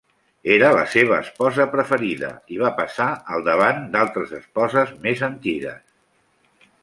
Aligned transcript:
Era 0.53 0.69
la 0.75 0.85
seva 0.93 1.17
esposa 1.25 1.67
preferida 1.73 2.29
i 2.55 2.57
va 2.63 2.71
passar 2.79 3.07
al 3.35 3.45
davant 3.49 3.85
d'altres 3.97 4.35
esposes 4.41 4.95
més 5.07 5.21
antigues. 5.31 5.85